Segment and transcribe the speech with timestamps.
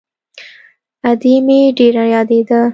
[1.09, 2.61] ادې مې ډېره يادېده.